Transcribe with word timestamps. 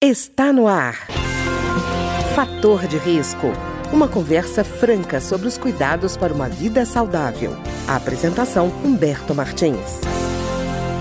Está 0.00 0.52
no 0.52 0.68
ar. 0.68 1.08
Fator 2.32 2.86
de 2.86 2.96
risco. 2.98 3.48
Uma 3.92 4.06
conversa 4.06 4.62
franca 4.62 5.20
sobre 5.20 5.48
os 5.48 5.58
cuidados 5.58 6.16
para 6.16 6.32
uma 6.32 6.48
vida 6.48 6.86
saudável. 6.86 7.50
A 7.88 7.96
apresentação 7.96 8.68
Humberto 8.84 9.34
Martins. 9.34 10.00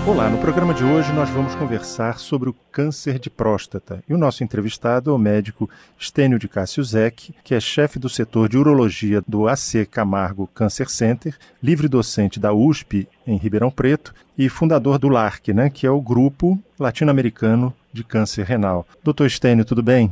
Olá, 0.08 0.28
no 0.30 0.40
programa 0.40 0.74
de 0.74 0.84
hoje 0.84 1.14
nós 1.14 1.30
vamos 1.30 1.54
conversar 1.54 2.18
sobre 2.18 2.50
o 2.50 2.56
câncer 2.72 3.20
de 3.20 3.30
próstata. 3.30 4.04
E 4.10 4.16
o 4.16 4.18
nosso 4.18 4.44
entrevistado 4.44 5.12
é 5.12 5.14
o 5.14 5.18
médico 5.20 5.70
Stênio 6.02 6.40
de 6.40 6.48
Cássio 6.48 6.84
Zec, 6.84 7.36
que 7.44 7.54
é 7.54 7.60
chefe 7.60 8.00
do 8.00 8.10
setor 8.10 8.50
de 8.50 8.58
urologia 8.58 9.22
do 9.28 9.48
AC 9.48 9.86
Camargo 9.92 10.50
Cancer 10.56 10.90
Center, 10.90 11.38
livre 11.62 11.88
docente 11.88 12.40
da 12.40 12.52
USP 12.52 13.08
em 13.28 13.38
Ribeirão 13.38 13.70
Preto 13.70 14.12
e 14.36 14.50
fundador 14.50 14.98
do 14.98 15.08
LARC, 15.08 15.50
né, 15.50 15.70
que 15.70 15.86
é 15.86 15.92
o 15.92 16.02
grupo 16.02 16.58
latino-americano 16.80 17.72
de 17.98 18.04
câncer 18.04 18.46
renal. 18.46 18.86
Doutor 19.04 19.28
Stênio, 19.30 19.66
tudo 19.66 19.82
bem? 19.82 20.10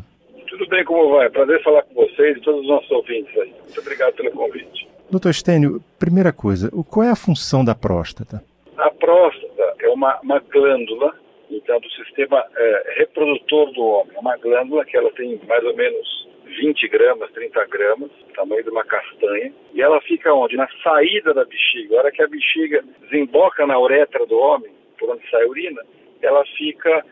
Tudo 0.49 0.67
bem, 0.67 0.83
como 0.83 1.13
vai? 1.13 1.29
Prazer 1.29 1.61
falar 1.63 1.83
com 1.83 1.93
vocês 1.93 2.37
e 2.37 2.41
todos 2.41 2.61
os 2.61 2.67
nossos 2.67 2.89
ouvintes 2.89 3.37
aí. 3.37 3.53
Muito 3.61 3.79
obrigado 3.79 4.13
pelo 4.15 4.31
convite. 4.31 4.87
Doutor 5.11 5.33
Stênio, 5.33 5.79
primeira 5.99 6.33
coisa, 6.33 6.71
qual 6.89 7.05
é 7.05 7.11
a 7.11 7.15
função 7.15 7.63
da 7.63 7.75
próstata? 7.75 8.43
A 8.77 8.89
próstata 8.89 9.75
é 9.79 9.89
uma, 9.89 10.19
uma 10.21 10.39
glândula, 10.39 11.13
então, 11.51 11.79
do 11.79 11.89
sistema 11.91 12.43
é, 12.57 12.93
reprodutor 12.97 13.71
do 13.73 13.81
homem. 13.81 14.15
É 14.15 14.19
uma 14.19 14.35
glândula 14.37 14.83
que 14.83 14.97
ela 14.97 15.11
tem 15.11 15.39
mais 15.47 15.63
ou 15.63 15.75
menos 15.75 16.27
20 16.59 16.87
gramas, 16.87 17.31
30 17.31 17.65
gramas, 17.65 18.09
tamanho 18.35 18.63
de 18.63 18.69
uma 18.69 18.83
castanha, 18.83 19.53
e 19.73 19.81
ela 19.81 20.01
fica 20.01 20.33
onde? 20.33 20.55
Na 20.55 20.67
saída 20.83 21.33
da 21.33 21.45
bexiga. 21.45 21.95
A 21.95 21.99
hora 21.99 22.11
que 22.11 22.23
a 22.23 22.27
bexiga 22.27 22.83
desemboca 23.01 23.65
na 23.67 23.79
uretra 23.79 24.25
do 24.25 24.37
homem, 24.37 24.71
por 24.97 25.09
onde 25.11 25.29
sai 25.29 25.43
a 25.43 25.47
urina, 25.47 25.81
ela 26.21 26.43
fica 26.57 27.05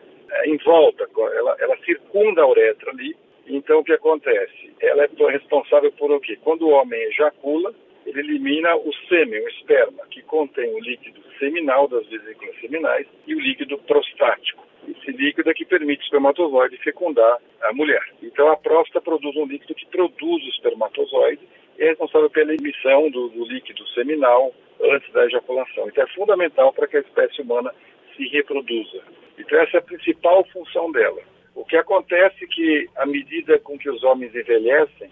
em 0.46 0.56
volta, 0.58 1.08
ela, 1.34 1.56
ela 1.60 1.76
circunda 1.84 2.42
a 2.42 2.48
uretra 2.48 2.90
ali. 2.90 3.16
Então, 3.46 3.80
o 3.80 3.84
que 3.84 3.92
acontece? 3.92 4.72
Ela 4.80 5.04
é 5.04 5.30
responsável 5.30 5.92
por 5.92 6.10
o 6.10 6.20
quê? 6.20 6.38
Quando 6.42 6.66
o 6.66 6.70
homem 6.70 7.00
ejacula, 7.04 7.74
ele 8.06 8.20
elimina 8.20 8.74
o 8.76 8.90
sêmen, 9.08 9.44
o 9.44 9.48
esperma, 9.48 10.04
que 10.10 10.22
contém 10.22 10.74
o 10.74 10.80
líquido 10.80 11.20
seminal 11.38 11.88
das 11.88 12.06
vesículas 12.06 12.58
seminais 12.60 13.06
e 13.26 13.34
o 13.34 13.40
líquido 13.40 13.78
prostático. 13.78 14.64
Esse 14.88 15.12
líquido 15.12 15.50
é 15.50 15.54
que 15.54 15.64
permite 15.64 16.02
o 16.02 16.04
espermatozoide 16.04 16.76
fecundar 16.78 17.38
a 17.62 17.72
mulher. 17.72 18.02
Então 18.22 18.50
a 18.50 18.56
próstata 18.56 19.00
produz 19.00 19.34
um 19.36 19.46
líquido 19.46 19.74
que 19.74 19.86
produz 19.86 20.44
o 20.44 20.48
espermatozoide 20.48 21.40
e 21.78 21.82
é 21.82 21.88
responsável 21.88 22.30
pela 22.30 22.54
emissão 22.54 23.10
do, 23.10 23.28
do 23.28 23.44
líquido 23.46 23.86
seminal 23.88 24.52
antes 24.92 25.12
da 25.12 25.24
ejaculação. 25.26 25.88
Então 25.88 26.04
é 26.04 26.08
fundamental 26.08 26.72
para 26.72 26.86
que 26.86 26.96
a 26.96 27.00
espécie 27.00 27.42
humana 27.42 27.72
se 28.16 28.26
reproduza. 28.28 29.02
Então 29.38 29.58
essa 29.60 29.76
é 29.76 29.80
a 29.80 29.82
principal 29.82 30.44
função 30.52 30.90
dela. 30.92 31.20
O 31.54 31.64
que 31.64 31.76
acontece 31.76 32.44
é 32.44 32.46
que, 32.48 32.90
à 32.96 33.06
medida 33.06 33.58
com 33.60 33.78
que 33.78 33.88
os 33.88 34.02
homens 34.02 34.34
envelhecem, 34.34 35.10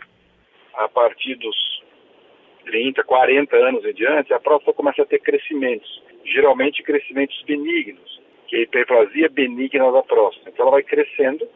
a 0.74 0.88
partir 0.88 1.36
dos 1.36 1.82
30, 2.64 3.02
40 3.04 3.56
anos 3.56 3.84
em 3.84 3.92
diante, 3.92 4.32
a 4.32 4.40
próstata 4.40 4.72
começa 4.72 5.02
a 5.02 5.06
ter 5.06 5.20
crescimentos, 5.20 6.02
geralmente 6.24 6.82
crescimentos 6.82 7.40
benignos, 7.42 8.20
que 8.48 8.56
é 8.56 8.58
a 8.60 8.62
hiperplasia 8.62 9.28
benigna 9.28 9.90
da 9.92 10.02
próstata. 10.02 10.50
Então 10.50 10.64
ela 10.64 10.72
vai 10.72 10.82
crescendo, 10.82 11.48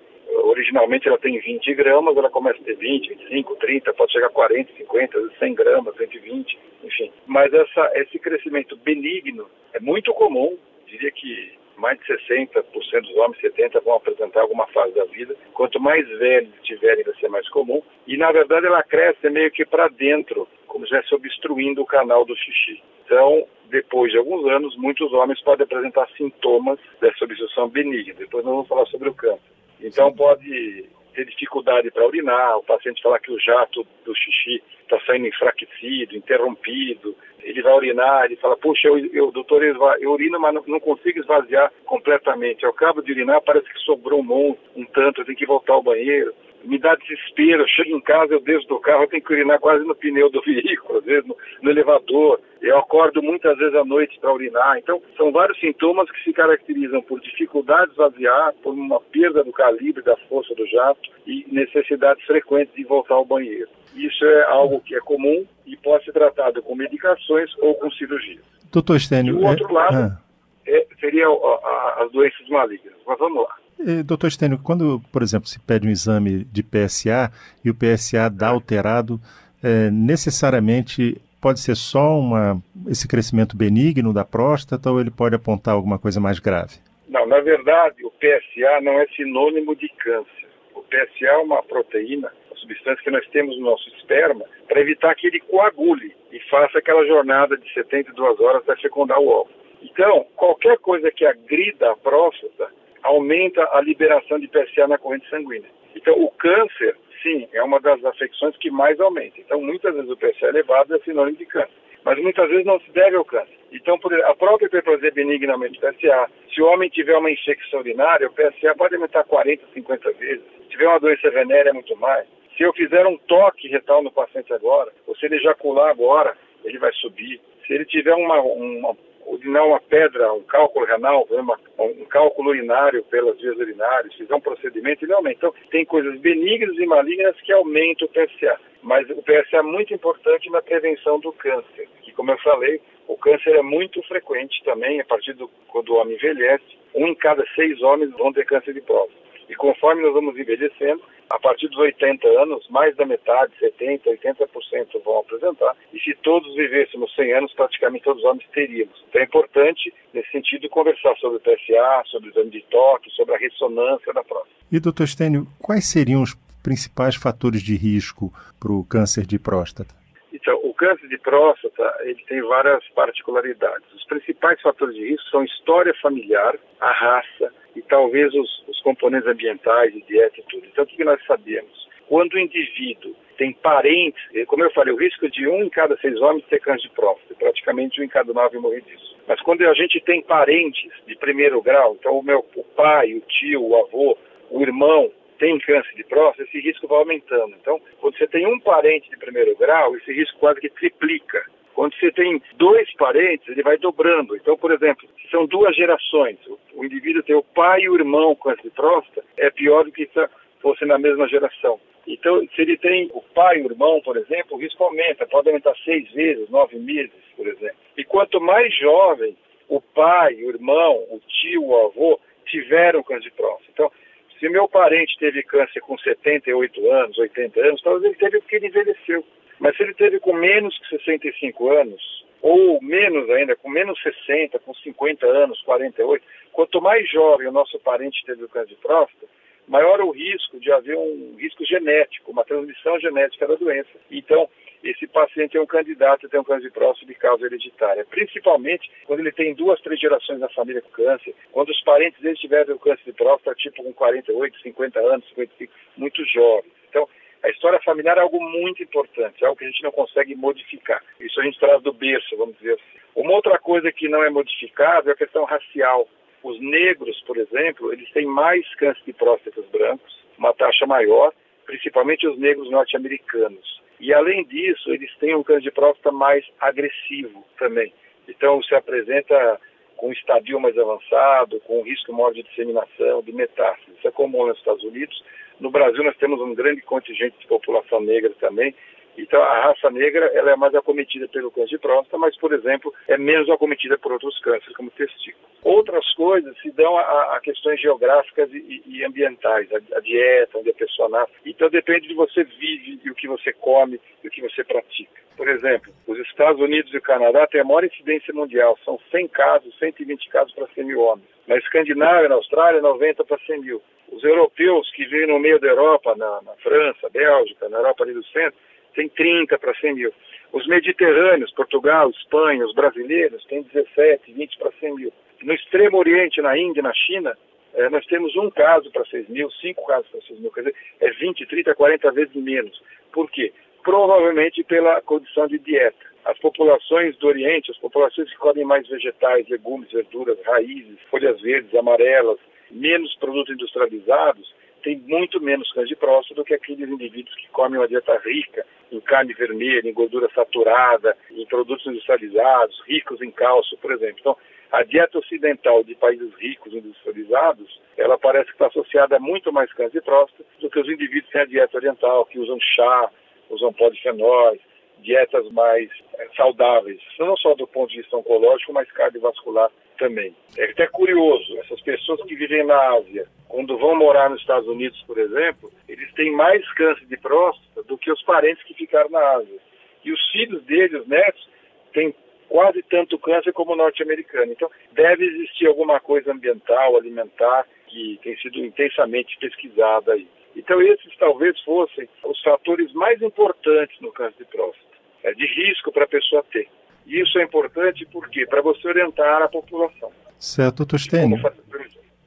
originalmente 0.45 1.09
ela 1.09 1.19
tem 1.19 1.39
20 1.39 1.75
gramas, 1.75 2.17
ela 2.17 2.31
começa 2.31 2.61
a 2.61 2.65
ter 2.65 2.77
20, 2.77 3.09
25, 3.09 3.57
30, 3.57 3.95
pode 3.95 4.13
chegar 4.13 4.27
a 4.27 4.31
40, 4.31 4.73
50, 4.77 5.31
100 5.39 5.55
gramas, 5.55 5.97
120, 5.97 6.59
enfim. 6.85 7.13
Mas 7.27 7.53
essa, 7.53 7.93
esse 7.95 8.19
crescimento 8.19 8.77
benigno 8.77 9.49
é 9.73 9.81
muito 9.81 10.13
comum, 10.15 10.57
diria 10.87 11.11
que 11.11 11.53
mais 11.77 11.99
de 11.99 12.07
60% 12.07 12.63
dos 13.03 13.17
homens, 13.17 13.41
70% 13.43 13.83
vão 13.85 13.97
apresentar 13.97 14.41
alguma 14.41 14.67
fase 14.69 14.95
da 14.95 15.05
vida. 15.05 15.37
Quanto 15.53 15.79
mais 15.79 16.09
velhos 16.19 16.53
tiverem, 16.63 17.05
vai 17.05 17.15
ser 17.17 17.29
mais 17.29 17.49
comum. 17.51 17.83
E, 18.07 18.17
na 18.17 18.33
verdade, 18.33 18.67
ela 18.67 18.83
cresce 18.83 19.29
meio 19.29 19.51
que 19.51 19.65
para 19.65 19.89
dentro, 19.89 20.49
como 20.67 20.87
se 20.87 20.95
estivesse 20.95 21.15
obstruindo 21.15 21.83
o 21.83 21.87
canal 21.87 22.25
do 22.25 22.35
xixi. 22.35 22.83
Então, 23.05 23.47
depois 23.69 24.11
de 24.11 24.19
alguns 24.19 24.47
anos, 24.49 24.77
muitos 24.77 25.13
homens 25.13 25.41
podem 25.43 25.65
apresentar 25.65 26.09
sintomas 26.17 26.79
dessa 27.01 27.25
obstrução 27.25 27.69
benigna. 27.69 28.15
Depois 28.19 28.45
nós 28.45 28.55
vamos 28.55 28.69
falar 28.69 28.87
sobre 28.87 29.09
o 29.09 29.15
câncer. 29.15 29.56
Então, 29.81 30.13
pode 30.13 30.89
ter 31.15 31.25
dificuldade 31.25 31.91
para 31.91 32.07
urinar, 32.07 32.59
o 32.59 32.63
paciente 32.63 33.03
falar 33.03 33.19
que 33.19 33.33
o 33.33 33.41
jato 33.41 33.87
do 34.05 34.15
xixi 34.15 34.63
está 34.83 35.01
saindo 35.07 35.27
enfraquecido, 35.27 36.17
interrompido, 36.17 37.17
ele 37.43 37.63
vai 37.63 37.75
urinar, 37.75 38.25
ele 38.27 38.37
fala, 38.37 38.57
puxa, 38.57 38.89
eu, 38.89 38.99
eu 39.13 39.33
doutor, 39.33 39.63
eu 39.65 40.13
urino, 40.13 40.39
mas 40.39 40.55
não, 40.55 40.63
não, 40.67 40.81
consigo 40.81 41.19
esvaziar 41.19 41.73
completamente. 41.85 42.67
Ao 42.67 42.73
cabo 42.73 43.01
de 43.01 43.13
urinar, 43.13 43.41
parece 43.41 43.67
que 43.73 43.79
sobrou 43.81 44.21
um 44.21 44.25
monte, 44.25 44.61
um 44.77 44.85
tanto, 44.85 45.21
eu 45.21 45.25
tenho 45.25 45.39
que 45.39 45.47
voltar 45.47 45.73
ao 45.73 45.83
banheiro 45.83 46.35
me 46.67 46.79
dá 46.79 46.95
desespero. 46.95 47.63
Eu 47.63 47.69
chego 47.69 47.97
em 47.97 48.01
casa, 48.01 48.35
eu 48.35 48.41
desço 48.41 48.69
do 48.69 48.79
carro, 48.81 49.05
eu 49.05 49.09
tenho 49.09 49.23
que 49.23 49.33
urinar 49.33 49.59
quase 49.61 49.85
no 49.85 49.95
pneu 49.95 50.31
do 50.31 50.43
veículo, 50.47 50.99
às 50.99 51.05
vezes 51.05 51.27
no, 51.27 51.37
no 51.63 51.71
elevador. 51.71 52.41
Eu 52.61 52.79
acordo 52.79 53.23
muitas 53.23 53.57
vezes 53.59 53.75
à 53.75 53.85
noite 53.85 54.19
para 54.19 54.33
urinar. 54.33 54.79
Então, 54.79 55.01
são 55.17 55.31
vários 55.31 55.59
sintomas 55.61 56.11
que 56.11 56.23
se 56.25 56.33
caracterizam 56.33 57.03
por 57.03 57.21
dificuldade 57.21 57.87
de 57.87 57.93
esvaziar, 57.93 58.55
por 58.63 58.75
uma 58.75 59.01
perda 59.01 59.45
do 59.45 59.53
calibre 59.53 60.03
da 60.03 60.17
força 60.29 60.55
do 60.55 60.67
jato 60.67 61.11
e 61.27 61.47
necessidades 61.51 62.25
frequentes 62.25 62.75
de 62.75 62.85
voltar 62.85 63.15
ao 63.15 63.25
banheiro. 63.25 63.69
Isso 63.95 64.25
é 64.25 64.45
algo 64.45 64.81
que 64.81 64.95
é 64.95 65.01
comum 65.01 65.47
e 65.67 65.77
pode 65.77 66.05
ser 66.05 66.13
tratado 66.13 66.63
com 66.63 66.75
medicações 66.75 67.51
ou 67.59 67.75
com 67.75 67.91
cirurgia. 67.93 68.41
Doutor 68.73 69.01
Stênio... 69.01 69.39
E 69.39 69.43
o 69.43 69.47
outro 69.47 69.69
é... 69.71 69.73
lado 69.73 69.97
ah. 69.97 70.19
é, 70.67 70.87
seria 71.01 71.27
a, 71.27 71.31
a, 71.31 72.05
as 72.05 72.13
doenças 72.13 72.49
malignas. 72.49 72.95
Mas 73.07 73.19
vamos 73.19 73.43
lá. 73.43 73.57
Doutor 74.05 74.31
Stênio, 74.31 74.59
quando, 74.59 75.01
por 75.13 75.23
exemplo, 75.23 75.47
se 75.49 75.61
pede 75.61 75.87
um 75.87 75.91
exame 75.91 76.45
de 76.45 76.63
PSA 76.63 77.31
e 77.65 77.71
o 77.71 77.75
PSA 77.75 78.29
dá 78.31 78.49
alterado, 78.49 79.21
é, 79.63 79.91
necessariamente 79.91 81.21
pode 81.41 81.61
ser 81.61 81.77
só 81.77 82.19
uma, 82.19 82.61
esse 82.89 83.07
crescimento 83.07 83.57
benigno 83.57 84.13
da 84.13 84.25
próstata 84.25 84.91
ou 84.91 85.01
ele 85.01 85.11
pode 85.11 85.35
apontar 85.35 85.75
alguma 85.75 85.99
coisa 85.99 86.21
mais 86.21 86.39
grave? 86.39 86.75
Não, 87.09 87.27
na 87.27 87.41
verdade, 87.41 88.05
o 88.05 88.11
PSA 88.11 88.81
não 88.83 88.99
é 89.01 89.07
sinônimo 89.09 89.77
de 89.77 89.89
câncer. 89.91 90.49
O 90.75 90.83
PSA 90.83 91.27
é 91.27 91.37
uma 91.37 91.63
proteína, 91.63 92.33
uma 92.51 92.59
substância 92.59 93.03
que 93.05 93.11
nós 93.11 93.27
temos 93.29 93.57
no 93.59 93.65
nosso 93.65 93.89
esperma 93.91 94.45
para 94.67 94.81
evitar 94.81 95.15
que 95.15 95.29
ele 95.29 95.41
coagule 95.41 96.15
e 96.33 96.41
faça 96.51 96.79
aquela 96.79 97.07
jornada 97.07 97.57
de 97.57 97.73
72 97.73 98.41
horas 98.41 98.63
até 98.63 98.81
fecundar 98.83 99.19
o 99.21 99.29
óvulo. 99.29 99.55
Então, 99.83 100.27
qualquer 100.35 100.79
coisa 100.79 101.11
que 101.13 101.25
agrida 101.25 101.93
a 101.93 101.97
próstata 101.97 102.69
aumenta 103.07 103.69
a 103.73 103.81
liberação 103.81 104.39
de 104.39 104.49
PSA 104.49 104.87
na 104.87 104.99
corrente 104.99 105.29
sanguínea. 105.29 105.71
Então, 105.95 106.15
o 106.23 106.31
câncer, 106.33 106.97
sim, 107.23 107.49
é 107.53 107.63
uma 107.63 107.81
das 107.81 108.05
afecções 108.05 108.57
que 108.59 108.71
mais 108.71 109.01
aumenta. 109.01 109.41
Então, 109.41 109.61
muitas 109.61 109.95
vezes 109.95 110.11
o 110.11 110.17
PSA 110.17 110.49
elevado 110.49 110.95
é 110.95 110.99
sinônimo 111.01 111.39
de 111.39 111.47
câncer. 111.47 111.87
Mas 112.05 112.19
muitas 112.19 112.49
vezes 112.49 112.65
não 112.65 112.79
se 112.81 112.91
deve 112.93 113.17
ao 113.17 113.25
câncer. 113.25 113.59
Então, 113.73 113.99
por, 113.99 114.13
a 114.15 114.35
própria 114.35 114.67
hiperplasia 114.67 115.11
benigna 115.11 115.55
aumenta 115.55 115.75
o 115.75 115.93
PSA. 115.93 116.31
Se 116.55 116.63
o 116.63 116.67
homem 116.67 116.89
tiver 116.89 117.17
uma 117.17 117.31
infecção 117.31 117.81
urinária, 117.81 118.29
o 118.29 118.33
PSA 118.33 118.75
pode 118.77 118.95
aumentar 118.95 119.25
40, 119.25 119.65
50 119.75 120.13
vezes. 120.13 120.45
Se 120.63 120.69
tiver 120.69 120.87
uma 120.87 121.01
doença 121.01 121.31
venérea, 121.31 121.71
é 121.71 121.73
muito 121.73 121.97
mais. 121.97 122.27
Se 122.57 122.63
eu 122.63 122.73
fizer 122.73 123.07
um 123.07 123.19
toque 123.19 123.69
retal 123.69 124.03
no 124.03 124.13
paciente 124.13 124.53
agora, 124.53 124.93
ou 125.07 125.17
se 125.17 125.27
ele 125.27 125.37
ejacular 125.37 125.91
agora, 125.91 126.37
ele 126.65 126.79
vai 126.79 126.93
subir. 126.93 127.41
Se 127.67 127.73
ele 127.73 127.85
tiver 127.85 128.15
uma, 128.15 128.41
uma 128.41 128.97
urinar 129.27 129.67
uma 129.67 129.81
pedra, 129.81 130.33
um 130.33 130.43
cálculo 130.43 130.87
renal, 130.87 131.27
uma, 131.31 131.59
um 131.79 132.05
cálculo 132.05 132.51
urinário 132.51 133.03
pelas 133.05 133.39
vias 133.39 133.57
urinárias, 133.57 134.15
fizer 134.15 134.35
um 134.35 134.41
procedimento, 134.41 135.05
ele 135.05 135.13
aumenta. 135.13 135.37
Então, 135.39 135.55
tem 135.71 135.85
coisas 135.85 136.19
benignas 136.21 136.77
e 136.77 136.87
malignas 136.87 137.39
que 137.41 137.53
aumentam 137.53 138.07
o 138.07 138.11
PSA. 138.11 138.59
Mas 138.83 139.09
o 139.11 139.23
PSA 139.23 139.59
é 139.59 139.63
muito 139.63 139.93
importante 139.93 140.51
na 140.51 140.63
prevenção 140.63 141.19
do 141.19 141.33
câncer, 141.33 141.89
que, 142.03 142.13
como 142.13 142.31
eu 142.31 142.39
falei, 142.39 142.81
o 143.09 143.17
câncer 143.17 143.57
é 143.57 143.63
muito 143.63 144.03
frequente 144.05 144.63
também, 144.65 145.01
a 145.01 145.05
partir 145.05 145.33
do 145.35 145.49
quando 145.69 145.91
o 145.91 145.97
homem 145.97 146.15
envelhece. 146.15 146.65
Um 146.95 147.09
em 147.09 147.15
cada 147.15 147.45
seis 147.55 147.81
homens 147.83 148.11
vão 148.13 148.33
ter 148.33 148.45
câncer 148.47 148.73
de 148.73 148.81
próstata. 148.81 149.27
E 149.49 149.55
conforme 149.55 150.03
nós 150.03 150.13
vamos 150.13 150.37
envelhecendo, 150.37 151.03
a 151.29 151.39
partir 151.39 151.69
dos 151.69 151.79
80 151.79 152.27
anos, 152.41 152.67
mais 152.71 152.95
da 152.97 153.05
metade, 153.05 153.53
70%, 153.61 154.03
80% 154.05 155.03
vão 155.05 155.19
apresentar. 155.19 155.77
E 155.93 155.99
se 156.01 156.15
todos 156.23 156.55
vivêssemos 156.55 157.15
100 157.15 157.33
anos, 157.33 157.53
praticamente 157.55 158.05
todos 158.05 158.23
os 158.23 158.29
homens 158.29 158.47
teríamos. 158.53 159.05
Então 159.09 159.21
é 159.21 159.25
importante, 159.25 159.93
nesse 160.13 160.31
sentido, 160.31 160.69
conversar 160.69 161.17
sobre 161.17 161.39
o 161.39 161.41
PSA, 161.41 162.03
sobre 162.07 162.29
o 162.29 162.33
exame 162.33 162.51
de 162.51 162.63
toque, 162.71 163.11
sobre 163.11 163.35
a 163.35 163.39
ressonância 163.39 164.13
da 164.13 164.23
próstata. 164.23 164.55
E, 164.71 164.81
doutor 164.81 165.07
Stênio, 165.07 165.47
quais 165.61 165.85
seriam 165.85 166.23
os 166.23 166.35
principais 166.63 167.15
fatores 167.15 167.63
de 167.63 167.77
risco 167.77 168.33
para 168.59 168.73
o 168.73 168.85
câncer 168.85 169.25
de 169.27 169.39
próstata? 169.39 169.95
Então, 170.33 170.61
o 170.65 170.75
câncer 170.75 171.09
de 171.09 171.19
próstata 171.19 171.97
ele 172.01 172.23
tem 172.29 172.43
várias 172.43 172.87
particularidades. 172.91 173.91
Os 173.95 174.05
principais 174.05 174.61
fatores 174.61 174.95
de 174.95 175.09
risco 175.09 175.29
são 175.31 175.45
história 175.45 175.95
familiar, 176.03 176.57
a 176.81 176.93
raça, 176.93 177.53
e 177.77 177.83
talvez 177.83 178.33
os, 178.35 178.65
os 178.67 178.81
componentes 178.81 179.29
ambientais, 179.29 179.93
de 179.93 180.03
dieta 180.03 180.41
e 180.41 180.43
tudo. 180.45 180.67
Então, 180.67 180.85
o 180.85 180.87
que 180.87 181.05
nós 181.05 181.25
sabemos? 181.27 181.87
Quando 182.09 182.35
o 182.35 182.39
indivíduo 182.39 183.15
tem 183.37 183.53
parentes, 183.53 184.23
como 184.47 184.65
eu 184.65 184.71
falei, 184.71 184.95
o 184.95 184.99
risco 184.99 185.29
de 185.31 185.47
um 185.47 185.63
em 185.63 185.69
cada 185.69 185.97
seis 185.99 186.21
homens 186.21 186.47
ter 186.47 186.61
câncer 186.61 186.89
de 186.89 186.95
próstata, 186.95 187.35
praticamente 187.35 188.01
um 188.01 188.05
em 188.05 188.09
cada 188.09 188.33
nove 188.33 188.59
morrer 188.59 188.83
disso. 188.83 189.17
Mas 189.29 189.41
quando 189.43 189.63
a 189.63 189.75
gente 189.75 190.01
tem 190.01 190.23
parentes 190.23 190.91
de 191.07 191.17
primeiro 191.17 191.61
grau, 191.61 191.97
então 191.99 192.19
o 192.19 192.23
meu 192.23 192.45
o 192.55 192.65
pai, 192.65 193.13
o 193.15 193.21
tio, 193.21 193.63
o 193.63 193.77
avô, 193.77 194.17
o 194.51 194.63
irmão 194.63 195.11
tem 195.39 195.59
câncer 195.59 195.95
de 195.95 196.05
próstata, 196.05 196.45
esse 196.45 196.61
risco 196.61 196.89
vai 196.89 196.99
aumentando. 196.99 197.55
Então, 197.61 197.81
quando 198.01 198.17
você 198.17 198.27
tem 198.27 198.47
um 198.47 198.59
parente 198.61 199.11
de 199.11 199.19
primeiro 199.19 199.55
grau, 199.57 199.97
esse 199.97 200.13
risco 200.13 200.39
quase 200.39 200.61
que 200.61 200.71
triplica. 200.71 201.45
Quando 201.77 201.95
você 201.95 202.11
tem 202.11 202.43
dois 202.55 202.91
parentes, 202.95 203.47
ele 203.51 203.63
vai 203.63 203.77
dobrando. 203.77 204.35
Então, 204.35 204.57
por 204.57 204.73
exemplo, 204.73 205.07
se 205.21 205.29
são 205.29 205.45
duas 205.45 205.77
gerações, 205.77 206.39
o 206.73 206.83
indivíduo 206.83 207.23
tem 207.23 207.37
o 207.37 207.43
pai 207.43 207.83
e 207.83 207.91
o 207.91 207.95
irmão 207.95 208.35
com 208.35 208.51
de 208.55 208.71
próstata, 208.71 209.23
é 209.37 209.51
pior 209.51 209.85
do 209.85 209.93
que 209.93 210.07
se 210.07 210.29
fosse 210.63 210.87
na 210.87 210.99
mesma 210.99 211.29
geração. 211.29 211.79
Então, 212.07 212.41
se 212.55 212.63
ele 212.63 212.79
tem 212.79 213.11
o 213.13 213.21
pai 213.21 213.59
e 213.59 213.63
o 213.63 213.67
irmão, 213.67 214.01
por 214.01 214.17
exemplo, 214.17 214.57
o 214.57 214.59
risco 214.59 214.83
aumenta, 214.85 215.27
pode 215.27 215.49
aumentar 215.49 215.77
seis 215.85 216.11
vezes, 216.13 216.49
nove 216.49 216.79
meses, 216.79 217.13
por 217.37 217.47
exemplo. 217.47 217.77
E 217.95 218.05
quanto 218.05 218.41
mais 218.41 218.75
jovem 218.75 219.37
o 219.69 219.79
pai, 219.79 220.33
o 220.37 220.49
irmão, 220.49 220.95
o 221.11 221.21
tio, 221.29 221.63
o 221.63 221.87
avô 221.89 222.19
tiveram 222.47 223.03
câncer 223.03 223.25
de 223.25 223.33
próstata. 223.33 223.71
Então, 223.71 223.93
se 224.39 224.49
meu 224.49 224.69
parente 224.69 225.17
teve 225.19 225.43
câncer 225.43 225.81
com 225.81 225.97
78 225.99 226.91
anos, 226.91 227.19
80 227.19 227.61
anos, 227.61 227.83
talvez 227.83 228.05
ele 228.05 228.15
teve 228.15 228.41
porque 228.41 228.57
ele 228.57 228.67
envelheceu. 228.67 229.25
Mas 229.59 229.77
se 229.77 229.83
ele 229.83 229.95
teve 229.95 230.21
com 230.21 230.33
menos 230.33 230.79
que 230.79 230.89
65 230.99 231.73
anos, 231.73 232.25
ou 232.43 232.81
menos 232.83 233.29
ainda, 233.31 233.57
com 233.57 233.69
menos 233.71 234.01
60, 234.03 234.59
com 234.59 234.75
50 234.75 235.27
anos, 235.27 235.61
48, 235.63 236.25
quanto 236.53 236.81
mais 236.81 237.09
jovem 237.11 237.49
o 237.49 237.53
nosso 237.53 237.79
parente 237.81 238.25
teve 238.27 238.45
o 238.45 238.49
câncer 238.49 238.75
de 238.75 238.77
próstata, 238.77 239.27
maior 239.67 240.01
o 240.01 240.11
risco 240.11 240.61
de 240.61 240.71
haver 240.71 240.97
um 240.97 241.37
risco 241.39 241.65
genético, 241.65 242.31
uma 242.31 242.45
transmissão 242.45 243.01
genética 243.01 243.47
da 243.47 243.55
doença. 243.55 243.91
Então, 244.11 244.49
esse 244.91 245.07
paciente 245.07 245.57
é 245.57 245.61
um 245.61 245.67
candidato 245.67 246.27
a 246.27 246.29
ter 246.29 246.39
um 246.39 246.45
câncer 246.45 246.69
de 246.69 246.71
próstata 246.71 247.07
de 247.07 247.15
causa 247.15 247.47
hereditária, 247.47 248.05
principalmente 248.05 248.91
quando 249.05 249.21
ele 249.21 249.33
tem 249.33 249.55
duas, 249.55 249.81
três 249.81 250.01
gerações 250.01 250.39
na 250.39 250.49
família 250.51 250.83
com 250.83 250.91
câncer, 250.91 251.35
quando 251.53 251.71
os 251.71 251.81
parentes 251.83 252.21
dele 252.21 252.37
tiverem 252.37 252.75
o 252.75 252.79
câncer 252.79 253.05
de 253.05 253.13
próstata, 253.13 253.57
tipo 253.57 253.83
com 253.83 253.93
48, 253.93 254.61
50 254.61 255.01
anos, 255.01 255.29
55, 255.29 255.73
muito 255.97 256.25
jovens. 256.27 256.73
Então, 256.89 257.09
a 257.43 257.51
história 257.51 257.81
familiar 257.85 258.17
é 258.17 258.21
algo 258.21 258.41
muito 258.41 258.83
importante, 258.83 259.43
é 259.43 259.47
algo 259.47 259.59
que 259.59 259.65
a 259.65 259.69
gente 259.69 259.83
não 259.83 259.93
consegue 259.93 260.35
modificar. 260.35 261.03
Isso 261.21 261.41
a 261.41 261.45
gente 261.45 261.59
traz 261.59 261.83
do 261.83 261.93
berço, 261.93 262.37
vamos 262.37 262.57
dizer 262.59 262.75
assim. 262.75 262.99
Uma 263.15 263.33
outra 263.33 263.59
coisa 263.59 263.91
que 263.93 264.09
não 264.09 264.23
é 264.23 264.31
modificável 264.31 265.11
é 265.11 265.15
a 265.15 265.17
questão 265.17 265.45
racial. 265.45 266.09
Os 266.43 266.61
negros, 266.61 267.21
por 267.23 267.37
exemplo, 267.37 267.93
eles 267.93 268.11
têm 268.13 268.27
mais 268.27 268.63
câncer 268.77 269.03
de 269.05 269.13
próstata 269.13 269.63
brancos, 269.71 270.25
uma 270.39 270.53
taxa 270.55 270.87
maior, 270.87 271.33
principalmente 271.65 272.27
os 272.27 272.39
negros 272.39 272.71
norte-americanos. 272.71 273.81
E 273.99 274.13
além 274.13 274.45
disso, 274.45 274.91
eles 274.93 275.15
têm 275.17 275.35
um 275.35 275.43
câncer 275.43 275.63
de 275.63 275.71
próstata 275.71 276.13
mais 276.13 276.45
agressivo 276.61 277.45
também. 277.59 277.93
Então 278.29 278.63
se 278.63 278.75
apresenta 278.75 279.61
com 279.97 280.13
estadio 280.13 280.61
mais 280.61 280.77
avançado, 280.77 281.61
com 281.61 281.83
risco 281.83 282.13
maior 282.13 282.33
de 282.33 282.43
disseminação, 282.43 283.23
de 283.23 283.33
metástase. 283.33 283.97
Isso 283.97 284.07
é 284.07 284.11
comum 284.11 284.47
nos 284.47 284.59
Estados 284.59 284.85
Unidos. 284.85 285.23
No 285.59 285.71
Brasil 285.71 286.05
nós 286.05 286.17
temos 286.19 286.41
um 286.41 286.55
grande 286.55 286.83
contingente 286.83 287.39
de 287.39 287.47
população 287.47 288.01
negra 288.01 288.31
também, 288.39 288.75
então, 289.17 289.43
a 289.43 289.61
raça 289.61 289.91
negra 289.91 290.27
ela 290.35 290.53
é 290.53 290.57
mais 290.57 290.75
acometida 290.75 291.27
pelo 291.29 291.51
câncer 291.51 291.71
de 291.71 291.79
próstata, 291.79 292.19
mas, 292.19 292.37
por 292.37 292.53
exemplo, 292.53 292.93
é 293.09 293.17
menos 293.17 293.49
acometida 293.49 293.97
por 293.99 294.13
outros 294.13 294.39
cânceres, 294.41 294.77
como 294.77 294.91
testículo. 294.91 295.47
Outras 295.63 296.09
coisas 296.15 296.57
se 296.61 296.71
dão 296.71 296.97
a, 296.97 297.37
a 297.37 297.41
questões 297.41 297.81
geográficas 297.81 298.49
e, 298.53 298.83
e 298.87 299.05
ambientais, 299.05 299.69
a, 299.73 299.77
a, 299.97 300.01
dieta, 300.01 300.59
onde 300.59 300.71
a 300.71 300.75
pessoa 300.75 301.09
nasce. 301.09 301.33
Então, 301.45 301.69
depende 301.71 302.09
de 302.09 302.15
você 302.15 302.45
vive 302.45 303.01
e 303.05 303.11
o 303.11 303.15
que 303.15 303.27
você 303.27 303.53
come 303.53 304.01
e 304.23 304.29
o 304.29 304.31
que 304.31 304.43
você 304.43 304.63
pratica. 304.63 305.27
Por 305.37 305.49
exemplo, 305.49 305.93
os 306.07 306.19
Estados 306.21 306.61
Unidos 306.61 306.93
e 306.95 306.97
o 306.99 307.03
Canadá 307.03 307.47
têm 307.47 307.61
a 307.61 307.65
maior 307.65 307.85
incidência 307.85 308.33
mundial, 308.33 308.79
são 308.85 308.99
100 309.11 309.29
casos, 309.29 309.79
120 309.79 310.29
casos 310.29 310.53
para 310.55 310.67
100 310.69 310.85
mil 310.85 311.01
homens. 311.01 311.29
Na 311.47 311.57
Escandinávia, 311.57 312.29
na 312.29 312.37
Austrália, 312.37 312.81
90 312.81 313.25
para 313.25 313.39
100 313.39 313.61
mil. 313.61 313.83
Os 314.11 314.23
europeus 314.23 314.91
que 314.93 315.05
vivem 315.05 315.27
no 315.27 315.39
meio 315.39 315.59
da 315.61 315.69
Europa, 315.69 316.15
na, 316.17 316.41
na 316.43 316.55
França, 316.63 317.09
Bélgica, 317.11 317.69
na 317.69 317.79
Europa 317.79 318.05
ali 318.05 318.15
do 318.15 318.25
centro, 318.27 318.59
tem 318.97 319.09
30 319.09 319.59
para 319.59 319.75
100 319.75 319.95
mil. 319.95 320.13
Os 320.53 320.67
mediterrâneos, 320.67 321.53
Portugal, 321.53 322.11
Espanha, 322.11 322.65
os 322.65 322.75
brasileiros, 322.75 323.45
têm 323.45 323.63
17, 323.63 324.33
20 324.33 324.59
para 324.59 324.73
100 324.81 324.95
mil. 324.95 325.13
No 325.43 325.53
Extremo 325.53 325.99
Oriente, 325.99 326.41
na 326.41 326.57
Índia, 326.59 326.83
na 326.83 326.95
China, 326.95 327.37
eh, 327.75 327.91
nós 327.91 328.07
temos 328.07 328.35
um 328.37 328.51
caso 328.51 328.91
para 328.91 329.05
6 329.05 329.29
mil, 329.29 329.51
cinco 329.53 329.87
casos 329.87 330.09
para 330.11 330.23
6 330.23 330.41
mil. 330.41 330.51
Quer 330.51 330.61
dizer, 330.63 330.75
é 331.01 331.11
20, 331.11 331.47
30, 331.47 331.75
40 331.75 332.11
vezes 332.13 332.35
menos. 332.35 332.83
Por 333.13 333.31
quê? 333.31 333.53
Provavelmente 333.83 334.65
pela 334.65 335.01
condição 335.03 335.47
de 335.47 335.59
dieta. 335.59 336.07
As 336.25 336.39
populações 336.39 337.17
do 337.19 337.29
Oriente, 337.29 337.71
as 337.71 337.79
populações 337.79 338.31
que 338.31 338.39
comem 338.39 338.65
mais 338.65 338.89
vegetais, 338.89 339.47
legumes, 339.49 339.93
verduras, 339.93 340.39
raízes, 340.45 340.99
folhas 341.11 341.41
verdes, 341.41 341.73
amarelas, 341.75 342.39
menos 342.71 343.15
produtos 343.17 343.55
industrializados, 343.55 344.53
tem 344.87 345.03
muito 345.05 345.43
menos 345.43 345.69
câncer 345.73 345.89
de 345.89 345.97
próstata 345.97 346.37
do 346.37 346.45
que 346.45 346.55
aqueles 346.55 346.89
indivíduos 346.89 347.35
que 347.35 347.49
comem 347.49 347.77
uma 347.77 347.89
dieta 347.89 348.17
rica 348.25 348.65
em 348.93 349.01
carne 349.01 349.35
vermelha, 349.35 349.89
em 349.89 349.93
gordura 349.93 350.31
saturada, 350.33 351.17
em 351.33 351.45
produtos 351.47 351.85
industrializados, 351.89 352.81
ricos 352.87 353.21
em 353.21 353.33
cálcio, 353.33 353.77
por 353.79 353.91
exemplo. 353.91 354.19
Então, 354.21 354.37
a 354.71 354.85
dieta 354.85 355.19
ocidental 355.19 355.83
de 355.83 355.97
países 355.97 356.33
ricos 356.37 356.73
industrializados, 356.73 357.81
ela 357.97 358.17
parece 358.17 358.47
que 358.47 358.53
está 358.53 358.69
associada 358.69 359.17
a 359.17 359.19
muito 359.19 359.53
mais 359.53 359.73
câncer 359.73 359.99
de 359.99 360.05
próstata 360.05 360.45
do 360.61 360.71
que 360.71 360.79
os 360.79 360.89
indivíduos 360.89 361.33
têm 361.33 361.41
a 361.41 361.47
dieta 361.47 361.77
oriental, 361.77 362.25
que 362.27 362.39
usam 362.39 362.57
chá, 362.61 363.11
usam 363.51 363.73
polifenóis, 363.73 364.61
dietas 364.99 365.51
mais 365.51 365.91
é, 366.17 366.29
saudáveis, 366.37 367.01
não 367.19 367.37
só 367.39 367.57
do 367.57 367.67
ponto 367.67 367.91
de 367.91 368.03
vista 368.03 368.17
oncológico, 368.17 368.73
mas 368.73 368.89
cardiovascular 368.93 369.69
também. 369.97 370.35
É 370.57 370.65
até 370.65 370.87
curioso, 370.87 371.59
essas 371.59 371.81
pessoas 371.83 372.23
que 372.23 372.35
vivem 372.35 372.65
na 372.65 372.79
Ásia, 372.97 373.27
quando 373.49 373.79
vão 373.79 373.97
morar 373.97 374.31
nos 374.31 374.41
Estados 374.41 374.69
Unidos, 374.69 375.01
por 375.07 375.19
exemplo, 375.19 375.71
eles 375.89 376.13
têm 376.15 376.33
mais 376.33 376.67
câncer 376.73 377.07
de 377.07 377.17
próstata 377.17 377.83
do 377.85 377.99
que 377.99 378.11
os 378.11 378.23
parentes 378.23 378.63
que 378.65 378.75
ficaram 378.75 379.11
na 379.11 379.21
Ásia. 379.37 379.59
E 380.05 380.13
os 380.13 380.31
filhos 380.31 380.63
deles, 380.65 381.01
os 381.01 381.09
netos, 381.09 381.49
têm 381.93 382.15
quase 382.49 382.83
tanto 382.85 383.19
câncer 383.19 383.53
como 383.53 383.73
o 383.73 383.77
norte-americano. 383.77 384.53
Então, 384.53 384.71
deve 384.93 385.25
existir 385.25 385.67
alguma 385.67 386.01
coisa 386.01 386.33
ambiental, 386.33 386.97
alimentar, 386.97 387.67
que 387.87 388.19
tem 388.23 388.37
sido 388.39 388.59
intensamente 388.59 389.37
pesquisada 389.39 390.13
aí. 390.13 390.29
Então, 390.55 390.81
esses 390.81 391.15
talvez 391.19 391.61
fossem 391.63 392.09
os 392.25 392.41
fatores 392.43 392.93
mais 392.95 393.21
importantes 393.21 394.01
no 394.01 394.13
câncer 394.13 394.39
de 394.39 394.45
próstata, 394.47 394.97
é, 395.23 395.33
de 395.35 395.47
risco 395.47 395.93
para 395.93 396.05
a 396.05 396.09
pessoa 396.09 396.45
ter. 396.51 396.69
E 397.07 397.21
isso 397.21 397.39
é 397.39 397.45
importante 397.45 398.07
porque 398.13 398.47
para 398.47 398.61
você 398.61 398.87
orientar 398.89 399.43
a 399.43 399.49
população. 399.49 400.11
Certo, 400.39 400.79
doutor 400.79 400.99
Stênio. 400.99 401.41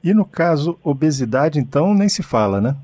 E 0.02 0.14
no 0.14 0.24
caso 0.24 0.78
obesidade, 0.82 1.58
então, 1.58 1.94
nem 1.94 2.08
se 2.08 2.22
fala, 2.22 2.60
né? 2.60 2.74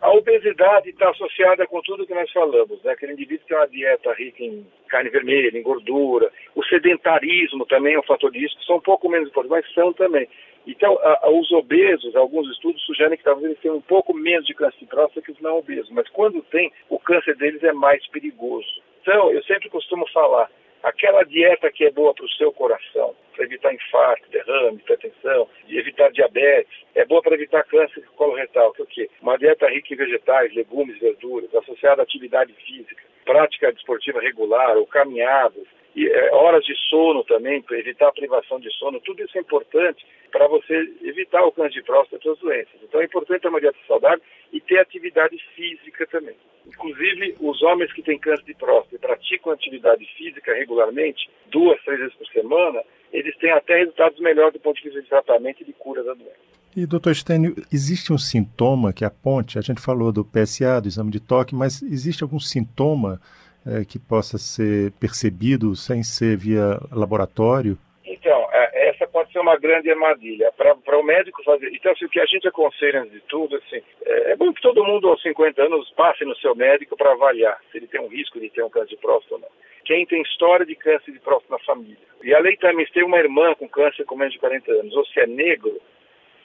A 0.00 0.10
obesidade 0.12 0.90
está 0.90 1.08
associada 1.08 1.66
com 1.66 1.80
tudo 1.80 2.06
que 2.06 2.12
nós 2.12 2.30
falamos, 2.30 2.82
né? 2.82 2.92
Aquele 2.92 3.14
indivíduo 3.14 3.38
que 3.38 3.48
tem 3.48 3.56
uma 3.56 3.66
dieta 3.66 4.12
rica 4.12 4.42
em 4.42 4.66
carne 4.88 5.08
vermelha, 5.08 5.56
em 5.56 5.62
gordura. 5.62 6.30
O 6.54 6.62
sedentarismo 6.64 7.64
também 7.64 7.94
é 7.94 7.98
um 7.98 8.02
fator 8.02 8.30
de 8.30 8.40
risco, 8.40 8.62
são 8.64 8.76
um 8.76 8.80
pouco 8.80 9.08
menos 9.08 9.28
importantes, 9.28 9.64
mas 9.64 9.74
são 9.74 9.92
também. 9.94 10.28
Então, 10.66 10.98
a, 11.02 11.26
a, 11.26 11.30
os 11.30 11.50
obesos, 11.52 12.16
alguns 12.16 12.50
estudos 12.50 12.82
sugerem 12.84 13.16
que 13.16 13.24
talvez 13.24 13.46
eles 13.46 13.60
tenham 13.60 13.76
um 13.76 13.82
pouco 13.82 14.12
menos 14.12 14.46
de 14.46 14.54
câncer 14.54 14.78
de 14.80 14.86
próstata 14.86 15.22
que 15.22 15.32
os 15.32 15.40
não 15.40 15.58
obesos, 15.58 15.90
mas 15.90 16.08
quando 16.10 16.42
tem, 16.42 16.72
o 16.88 16.98
câncer 16.98 17.36
deles 17.36 17.62
é 17.62 17.72
mais 17.72 18.06
perigoso. 18.08 18.82
Então, 19.02 19.30
eu 19.30 19.42
sempre 19.44 19.70
costumo 19.70 20.06
falar, 20.12 20.50
aquela 20.84 21.24
dieta 21.24 21.72
que 21.72 21.84
é 21.84 21.90
boa 21.90 22.14
para 22.14 22.26
o 22.26 22.30
seu 22.32 22.52
coração, 22.52 23.16
para 23.34 23.44
evitar 23.44 23.74
infarto, 23.74 24.30
derrame, 24.30 24.76
hipertensão, 24.76 25.48
evitar 25.66 26.12
diabetes, 26.12 26.84
é 26.94 27.04
boa 27.06 27.22
para 27.22 27.34
evitar 27.34 27.64
câncer 27.64 28.02
de 28.02 28.06
colo 28.08 28.34
retal, 28.34 28.72
que 28.72 28.82
é 28.82 28.84
o 28.84 28.86
quê? 28.86 29.10
Uma 29.22 29.38
dieta 29.38 29.66
rica 29.68 29.92
em 29.92 29.96
vegetais, 29.96 30.54
legumes, 30.54 30.98
verduras, 31.00 31.52
associada 31.54 32.02
à 32.02 32.04
atividade 32.04 32.52
física, 32.66 33.02
prática 33.24 33.72
desportiva 33.72 34.20
regular 34.20 34.76
ou 34.76 34.86
caminhadas, 34.86 35.66
e, 35.94 36.06
é, 36.06 36.34
horas 36.34 36.64
de 36.64 36.74
sono 36.88 37.22
também, 37.24 37.64
evitar 37.70 38.08
a 38.08 38.12
privação 38.12 38.58
de 38.58 38.70
sono, 38.76 39.00
tudo 39.00 39.22
isso 39.22 39.36
é 39.38 39.40
importante 39.40 40.04
para 40.30 40.48
você 40.48 40.74
evitar 41.02 41.44
o 41.44 41.52
câncer 41.52 41.74
de 41.74 41.82
próstata 41.82 42.16
e 42.16 42.28
outras 42.28 42.38
doenças. 42.38 42.74
Então 42.82 43.00
é 43.00 43.04
importante 43.04 43.42
ter 43.42 43.48
uma 43.48 43.60
dieta 43.60 43.78
saudável 43.86 44.20
e 44.52 44.60
ter 44.60 44.78
atividade 44.78 45.36
física 45.54 46.06
também. 46.06 46.34
Inclusive, 46.66 47.36
os 47.40 47.62
homens 47.62 47.92
que 47.92 48.02
têm 48.02 48.18
câncer 48.18 48.44
de 48.44 48.54
próstata 48.54 48.96
e 48.96 48.98
praticam 48.98 49.52
atividade 49.52 50.04
física 50.16 50.54
regularmente, 50.54 51.30
duas, 51.50 51.80
três 51.84 52.00
vezes 52.00 52.14
por 52.14 52.26
semana, 52.28 52.82
eles 53.12 53.36
têm 53.38 53.52
até 53.52 53.78
resultados 53.78 54.18
melhores 54.18 54.54
do 54.54 54.60
ponto 54.60 54.76
de 54.76 54.84
vista 54.84 55.02
de 55.02 55.08
tratamento 55.08 55.62
e 55.62 55.64
de 55.64 55.72
cura 55.74 56.02
da 56.02 56.14
doença. 56.14 56.54
E, 56.76 56.84
doutor 56.86 57.14
Stênio, 57.14 57.54
existe 57.72 58.12
um 58.12 58.18
sintoma 58.18 58.92
que 58.92 59.04
aponte, 59.04 59.58
a 59.58 59.62
gente 59.62 59.80
falou 59.80 60.10
do 60.10 60.24
PSA, 60.24 60.80
do 60.80 60.88
exame 60.88 61.12
de 61.12 61.20
toque, 61.20 61.54
mas 61.54 61.80
existe 61.80 62.24
algum 62.24 62.40
sintoma 62.40 63.20
é, 63.66 63.84
que 63.84 63.98
possa 63.98 64.38
ser 64.38 64.92
percebido 64.92 65.74
sem 65.74 66.02
ser 66.02 66.36
via 66.36 66.78
laboratório? 66.92 67.78
Então, 68.04 68.48
é, 68.52 68.88
essa 68.90 69.06
pode 69.06 69.32
ser 69.32 69.38
uma 69.38 69.56
grande 69.56 69.90
armadilha. 69.90 70.52
Para 70.52 70.98
o 70.98 71.02
médico 71.02 71.42
fazer. 71.42 71.70
Então, 71.72 71.92
assim, 71.92 72.04
o 72.04 72.08
que 72.08 72.20
a 72.20 72.26
gente 72.26 72.46
aconselha 72.46 73.00
antes 73.00 73.12
de 73.12 73.20
tudo, 73.22 73.56
assim, 73.56 73.82
é, 74.04 74.32
é 74.32 74.36
bom 74.36 74.52
que 74.52 74.62
todo 74.62 74.84
mundo 74.84 75.08
aos 75.08 75.22
50 75.22 75.62
anos 75.62 75.90
passe 75.96 76.24
no 76.24 76.36
seu 76.36 76.54
médico 76.54 76.96
para 76.96 77.12
avaliar 77.12 77.58
se 77.70 77.78
ele 77.78 77.86
tem 77.86 78.00
um 78.00 78.08
risco 78.08 78.38
de 78.38 78.50
ter 78.50 78.62
um 78.62 78.70
câncer 78.70 78.90
de 78.90 78.96
próstata 78.96 79.34
ou 79.34 79.40
não. 79.40 79.48
Quem 79.84 80.06
tem 80.06 80.22
história 80.22 80.64
de 80.64 80.74
câncer 80.74 81.12
de 81.12 81.20
próstata 81.20 81.54
na 81.54 81.58
família. 81.60 81.96
E 82.22 82.34
a 82.34 82.38
lei 82.38 82.56
também 82.56 82.86
tem 82.86 83.04
uma 83.04 83.18
irmã 83.18 83.54
com 83.54 83.68
câncer 83.68 84.04
com 84.04 84.16
menos 84.16 84.32
de 84.32 84.40
40 84.40 84.72
anos, 84.72 84.96
ou 84.96 85.04
se 85.06 85.20
é 85.20 85.26
negro, 85.26 85.78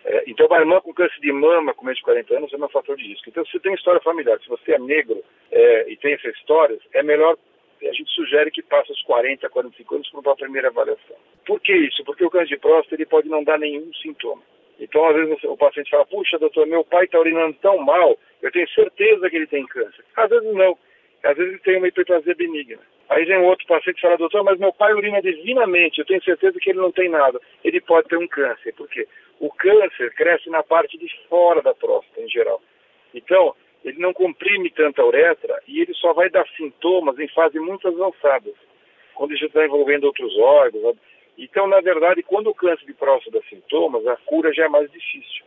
É, 0.06 0.24
então, 0.28 0.48
uma 0.48 0.60
irmã 0.60 0.80
com 0.82 0.94
câncer 0.94 1.20
de 1.20 1.32
mama 1.32 1.74
com 1.74 1.86
menos 1.86 1.98
de 1.98 2.04
40 2.04 2.38
anos 2.38 2.54
é 2.54 2.58
um 2.58 2.70
fator 2.70 2.96
de 2.96 3.08
risco. 3.08 3.30
Então, 3.30 3.46
se 3.46 3.52
você 3.52 3.60
tem 3.60 3.74
história 3.74 4.00
familiar, 4.02 4.40
se 4.40 4.48
você 4.48 4.74
é 4.74 4.80
negro 4.80 5.22
é, 5.52 5.92
e 5.92 5.98
tem 5.98 6.14
essas 6.14 6.34
histórias, 6.36 6.80
é 6.94 7.04
melhor, 7.04 7.38
a 7.82 7.94
gente 7.94 8.10
sugere 8.12 8.52
que 8.52 8.62
passe 8.62 8.92
os 8.92 9.02
40, 9.04 9.50
45 9.50 9.96
anos 9.96 10.10
para 10.10 10.20
uma 10.20 10.36
primeira 10.36 10.70
avaliação. 10.70 11.16
Por 11.46 11.60
que 11.60 11.74
isso? 11.74 12.04
Porque 12.04 12.24
o 12.24 12.30
câncer 12.30 12.48
de 12.48 12.58
próstata 12.58 12.96
ele 12.96 13.06
pode 13.06 13.30
não 13.30 13.44
dar 13.44 13.58
nenhum 13.60 13.94
sintoma. 13.96 14.42
Então, 14.80 15.06
às 15.08 15.16
vezes, 15.16 15.44
o 15.44 15.58
paciente 15.58 15.90
fala, 15.90 16.06
puxa, 16.06 16.40
doutor, 16.40 16.66
meu 16.66 16.86
pai 16.86 17.04
está 17.04 17.20
urinando 17.20 17.58
tão 17.62 17.78
mal, 17.80 18.18
eu 18.42 18.52
tenho 18.52 18.70
certeza 18.70 19.30
que 19.30 19.36
ele 19.36 19.48
tem 19.48 19.66
câncer. 19.68 20.06
Às 20.16 20.30
vezes 20.30 20.54
não. 20.54 20.78
Às 21.24 21.36
vezes 21.36 21.54
ele 21.54 21.62
tem 21.62 21.78
uma 21.78 21.88
hiperplasia 21.88 22.34
benigna. 22.36 22.80
Aí 23.10 23.26
vem 23.26 23.40
um 23.40 23.46
outro 23.46 23.66
paciente 23.66 23.98
e 23.98 24.02
fala, 24.02 24.18
doutor, 24.18 24.44
mas 24.44 24.60
meu 24.60 24.72
pai 24.72 24.94
urina 24.94 25.22
divinamente, 25.22 26.00
eu 26.00 26.06
tenho 26.06 26.24
certeza 26.24 26.60
que 26.60 26.70
ele 26.70 26.80
não 26.80 26.92
tem 26.92 27.10
nada. 27.10 27.42
Ele 27.64 27.82
pode 27.82 28.08
ter 28.08 28.18
um 28.18 28.28
câncer. 28.28 28.74
Por 28.74 28.88
quê? 28.88 29.08
O 29.40 29.52
câncer 29.52 30.14
cresce 30.14 30.50
na 30.50 30.62
parte 30.62 30.98
de 30.98 31.08
fora 31.28 31.62
da 31.62 31.74
próstata, 31.74 32.22
em 32.22 32.30
geral. 32.30 32.62
Então, 33.14 33.56
ele 33.84 33.98
não 34.00 34.14
comprime 34.14 34.70
tanta 34.70 35.04
uretra 35.04 35.62
e 35.68 35.82
ele 35.82 35.94
só 35.96 36.14
vai 36.14 36.30
dar 36.30 36.48
sintomas 36.56 37.18
em 37.18 37.28
fase 37.30 37.60
muito 37.60 37.88
avançadas, 37.88 38.54
quando 39.16 39.36
já 39.36 39.48
está 39.48 39.66
envolvendo 39.66 40.04
outros 40.04 40.38
órgãos, 40.38 40.96
então, 41.40 41.68
na 41.68 41.80
verdade, 41.80 42.22
quando 42.22 42.50
o 42.50 42.54
câncer 42.54 42.86
de 42.86 42.94
próstata 42.94 43.40
dá 43.40 43.46
sintomas, 43.48 44.06
a 44.06 44.18
cura 44.18 44.54
já 44.54 44.66
é 44.66 44.68
mais 44.68 44.92
difícil. 44.92 45.46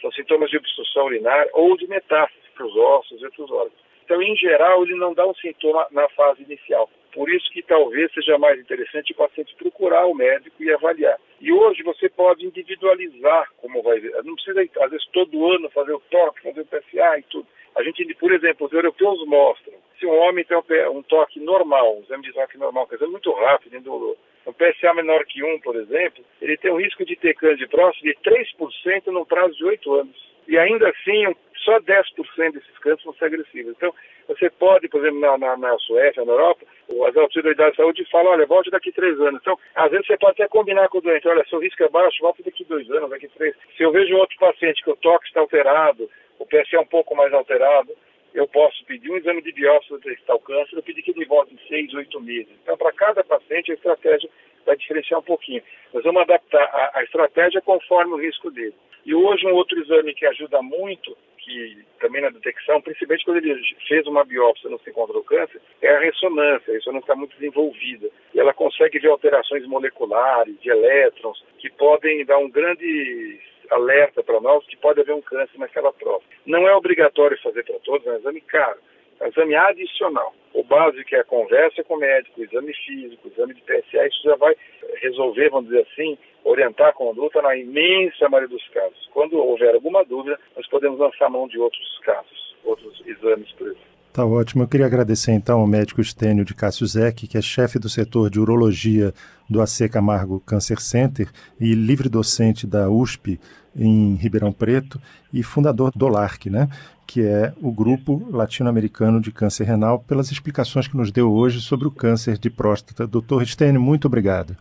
São 0.00 0.10
sintomas 0.12 0.48
de 0.48 0.56
obstrução 0.56 1.04
urinária 1.04 1.50
ou 1.52 1.76
de 1.76 1.86
metástase 1.86 2.48
para 2.54 2.64
os 2.64 2.74
ossos 2.74 3.20
e 3.20 3.24
outros 3.26 3.50
órgãos. 3.50 3.84
Então, 4.04 4.22
em 4.22 4.34
geral, 4.36 4.82
ele 4.82 4.94
não 4.94 5.12
dá 5.12 5.26
um 5.26 5.34
sintoma 5.34 5.86
na 5.90 6.08
fase 6.10 6.42
inicial. 6.42 6.88
Por 7.14 7.30
isso 7.30 7.48
que 7.52 7.62
talvez 7.62 8.12
seja 8.12 8.36
mais 8.36 8.58
interessante 8.58 9.12
o 9.12 9.16
paciente 9.16 9.54
procurar 9.54 10.04
o 10.06 10.14
médico 10.14 10.60
e 10.60 10.72
avaliar. 10.72 11.16
E 11.40 11.52
hoje 11.52 11.82
você 11.84 12.08
pode 12.08 12.44
individualizar 12.44 13.48
como 13.58 13.82
vai 13.82 14.00
ver. 14.00 14.12
Não 14.24 14.34
precisa, 14.34 14.60
às 14.80 14.90
vezes, 14.90 15.06
todo 15.12 15.52
ano 15.52 15.70
fazer 15.70 15.92
o 15.92 16.02
toque, 16.10 16.42
fazer 16.42 16.60
o 16.62 16.66
PSA 16.66 17.18
e 17.18 17.22
tudo. 17.30 17.46
A 17.76 17.82
gente, 17.84 18.04
por 18.16 18.32
exemplo, 18.32 18.66
os 18.66 18.72
europeus 18.72 19.24
mostram 19.26 19.74
se 19.98 20.06
um 20.06 20.18
homem 20.18 20.44
tem 20.44 20.56
um 20.90 21.02
toque 21.02 21.40
normal, 21.40 21.96
um 21.96 22.02
exame 22.02 22.24
de 22.24 22.32
toque 22.32 22.58
normal, 22.58 22.86
quer 22.86 22.96
dizer, 22.96 23.06
muito 23.06 23.32
rápido, 23.32 23.76
indolor, 23.76 24.16
um 24.46 24.52
PSA 24.52 24.92
menor 24.94 25.24
que 25.24 25.42
1, 25.42 25.60
por 25.60 25.76
exemplo, 25.76 26.24
ele 26.42 26.56
tem 26.56 26.72
um 26.72 26.80
risco 26.80 27.04
de 27.04 27.16
ter 27.16 27.34
câncer 27.34 27.56
de 27.56 27.68
próstata 27.68 28.06
de 28.06 28.14
3% 28.22 29.06
no 29.06 29.24
prazo 29.24 29.56
de 29.56 29.64
8 29.64 29.94
anos. 29.94 30.33
E 30.46 30.58
ainda 30.58 30.88
assim, 30.88 31.34
só 31.64 31.80
10% 31.80 32.52
desses 32.52 32.78
cânceres 32.78 33.04
vão 33.04 33.14
ser 33.14 33.26
agressivos. 33.26 33.74
Então, 33.76 33.94
você 34.28 34.50
pode, 34.50 34.88
por 34.88 35.00
exemplo, 35.00 35.20
na, 35.20 35.36
na, 35.38 35.56
na 35.56 35.78
Suécia, 35.78 36.24
na 36.24 36.32
Europa, 36.32 36.64
as 37.08 37.16
autoridades 37.16 37.72
de 37.72 37.76
saúde 37.76 38.04
falam, 38.10 38.32
olha, 38.32 38.46
volte 38.46 38.70
daqui 38.70 38.92
três 38.92 39.18
anos. 39.20 39.40
Então, 39.40 39.58
às 39.74 39.90
vezes 39.90 40.06
você 40.06 40.16
pode 40.16 40.40
até 40.40 40.48
combinar 40.48 40.88
com 40.88 40.98
o 40.98 41.00
doente, 41.00 41.28
olha, 41.28 41.44
seu 41.48 41.58
risco 41.60 41.82
é 41.82 41.88
baixo, 41.88 42.22
volte 42.22 42.42
daqui 42.42 42.64
dois 42.64 42.90
anos, 42.90 43.10
daqui 43.10 43.28
três. 43.28 43.54
Se 43.76 43.82
eu 43.82 43.92
vejo 43.92 44.16
outro 44.16 44.36
paciente 44.38 44.82
que 44.82 44.90
o 44.90 44.96
toque 44.96 45.26
está 45.26 45.40
alterado, 45.40 46.08
o 46.38 46.46
PSA 46.46 46.76
é 46.76 46.80
um 46.80 46.86
pouco 46.86 47.14
mais 47.14 47.32
alterado, 47.32 47.92
eu 48.34 48.48
posso 48.48 48.84
pedir 48.84 49.10
um 49.10 49.16
exame 49.16 49.40
de 49.42 49.52
biópsia 49.52 49.96
para 50.26 50.34
o 50.34 50.40
câncer, 50.40 50.76
eu 50.76 50.82
pedir 50.82 51.02
que 51.02 51.12
ele 51.12 51.24
volte 51.24 51.54
em 51.54 51.68
seis, 51.68 51.94
oito 51.94 52.20
meses. 52.20 52.52
Então, 52.62 52.76
para 52.76 52.90
cada 52.92 53.22
paciente, 53.22 53.70
a 53.70 53.74
estratégia 53.74 54.28
vai 54.64 54.76
diferenciar 54.76 55.20
um 55.20 55.24
pouquinho. 55.24 55.62
Nós 55.92 56.04
vamos 56.04 56.22
adaptar 56.22 56.62
a, 56.62 56.98
a 56.98 57.04
estratégia 57.04 57.60
conforme 57.60 58.14
o 58.14 58.20
risco 58.20 58.50
dele. 58.50 58.74
E 59.04 59.14
hoje, 59.14 59.46
um 59.46 59.52
outro 59.52 59.78
exame 59.78 60.14
que 60.14 60.26
ajuda 60.26 60.62
muito, 60.62 61.16
que 61.38 61.84
também 62.00 62.22
na 62.22 62.30
detecção, 62.30 62.80
principalmente 62.80 63.24
quando 63.24 63.36
ele 63.36 63.60
fez 63.86 64.06
uma 64.06 64.24
biópsia 64.24 64.66
e 64.66 64.70
não 64.70 64.78
se 64.78 64.88
encontrou 64.88 65.22
câncer, 65.22 65.60
é 65.82 65.94
a 65.94 66.00
ressonância. 66.00 66.72
Isso 66.72 66.90
não 66.90 67.00
está 67.00 67.14
muito 67.14 67.36
desenvolvida. 67.36 68.08
E 68.32 68.40
ela 68.40 68.54
consegue 68.54 68.98
ver 68.98 69.08
alterações 69.08 69.66
moleculares, 69.66 70.58
de 70.60 70.70
elétrons, 70.70 71.44
que 71.58 71.70
podem 71.70 72.24
dar 72.24 72.38
um 72.38 72.50
grande 72.50 73.40
alerta 73.70 74.22
para 74.22 74.40
nós 74.40 74.64
que 74.66 74.76
pode 74.76 75.00
haver 75.00 75.14
um 75.14 75.22
câncer 75.22 75.58
naquela 75.58 75.92
próstata. 75.92 76.34
Não 76.46 76.66
é 76.66 76.74
obrigatório 76.74 77.40
fazer 77.42 77.64
para 77.64 77.78
todos, 77.80 78.06
é 78.06 78.12
um 78.12 78.16
exame 78.16 78.40
caro. 78.40 78.78
É 79.20 79.24
um 79.24 79.28
exame 79.28 79.54
adicional. 79.54 80.34
O 80.54 80.62
básico 80.62 81.14
é 81.14 81.18
a 81.18 81.24
conversa 81.24 81.82
com 81.82 81.94
o 81.94 81.98
médico, 81.98 82.40
o 82.40 82.44
exame 82.44 82.72
físico, 82.72 83.26
o 83.26 83.32
exame 83.32 83.54
de 83.54 83.62
PSA, 83.62 84.06
isso 84.06 84.22
já 84.22 84.36
vai 84.36 84.54
resolver, 85.02 85.50
vamos 85.50 85.68
dizer 85.68 85.84
assim, 85.90 86.16
orientar 86.44 86.90
a 86.90 86.92
conduta 86.92 87.42
na 87.42 87.56
imensa 87.56 88.28
maioria 88.28 88.56
dos 88.56 88.68
casos. 88.68 89.08
Quando 89.12 89.36
houver 89.36 89.74
alguma 89.74 90.04
dúvida, 90.04 90.38
nós 90.56 90.66
podemos 90.68 91.00
lançar 91.00 91.28
mão 91.28 91.48
de 91.48 91.58
outros 91.58 91.98
casos, 92.04 92.56
outros 92.64 93.02
exames, 93.04 93.50
por 93.52 93.66
exemplo. 93.66 93.93
Tá 94.14 94.24
ótimo. 94.24 94.62
Eu 94.62 94.68
queria 94.68 94.86
agradecer 94.86 95.32
então 95.32 95.58
ao 95.58 95.66
médico 95.66 96.00
Estênio 96.00 96.44
de 96.44 96.54
Cássio 96.54 96.86
Zec, 96.86 97.26
que 97.26 97.36
é 97.36 97.42
chefe 97.42 97.80
do 97.80 97.88
setor 97.88 98.30
de 98.30 98.38
urologia 98.38 99.12
do 99.50 99.60
AC 99.60 99.90
Camargo 99.90 100.38
Cancer 100.38 100.80
Center 100.80 101.28
e 101.58 101.74
livre 101.74 102.08
docente 102.08 102.64
da 102.64 102.88
USP 102.88 103.40
em 103.74 104.14
Ribeirão 104.14 104.52
Preto 104.52 105.02
e 105.32 105.42
fundador 105.42 105.90
do 105.96 106.06
LARC, 106.06 106.46
né? 106.46 106.68
que 107.08 107.22
é 107.22 107.52
o 107.60 107.72
Grupo 107.72 108.24
Latino-Americano 108.30 109.20
de 109.20 109.32
Câncer 109.32 109.64
Renal, 109.64 109.98
pelas 109.98 110.30
explicações 110.30 110.86
que 110.86 110.96
nos 110.96 111.10
deu 111.10 111.32
hoje 111.32 111.60
sobre 111.60 111.88
o 111.88 111.90
câncer 111.90 112.38
de 112.38 112.48
próstata. 112.48 113.08
Doutor 113.08 113.42
Estênio, 113.42 113.80
muito 113.80 114.06
obrigado. 114.06 114.56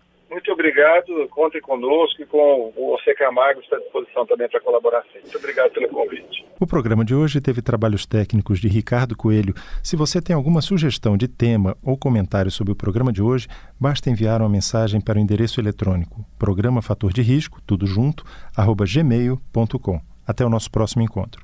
Obrigado, 0.64 1.28
contem 1.28 1.60
conosco 1.60 2.22
e 2.22 2.26
com 2.26 2.72
o 2.74 2.94
OC 2.94 3.16
Camargo 3.18 3.60
está 3.60 3.76
à 3.76 3.80
disposição 3.80 4.26
também 4.26 4.48
para 4.48 4.62
colaborar 4.62 5.04
sempre. 5.12 5.24
Muito 5.24 5.38
obrigado 5.38 5.72
pelo 5.72 5.90
convite. 5.90 6.46
O 6.58 6.66
programa 6.66 7.04
de 7.04 7.14
hoje 7.14 7.42
teve 7.42 7.62
trabalhos 7.62 8.06
técnicos 8.06 8.62
de 8.62 8.70
Ricardo 8.70 9.14
Coelho. 9.14 9.54
Se 9.84 9.98
você 9.98 10.22
tem 10.22 10.34
alguma 10.34 10.62
sugestão 10.62 11.18
de 11.18 11.28
tema 11.28 11.76
ou 11.84 11.98
comentário 11.98 12.50
sobre 12.50 12.72
o 12.72 12.78
programa 12.78 13.12
de 13.12 13.22
hoje, 13.22 13.50
basta 13.78 14.10
enviar 14.10 14.40
uma 14.40 14.48
mensagem 14.48 15.02
para 15.02 15.20
o 15.20 15.22
endereço 15.22 15.60
eletrônico 15.60 16.26
programa 16.40 16.82
fator 16.82 17.12
de 17.12 17.22
risco, 17.22 17.62
tudo 17.68 17.86
junto, 17.86 18.24
arroba 18.56 18.86
gmail.com. 18.86 20.00
Até 20.26 20.46
o 20.46 20.50
nosso 20.50 20.72
próximo 20.72 21.04
encontro. 21.04 21.44